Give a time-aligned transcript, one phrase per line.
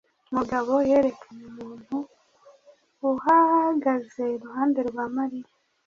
[0.35, 1.97] Mugabo yerekanye umuntu
[3.11, 5.51] uhagaze iruhande rwa Mariya.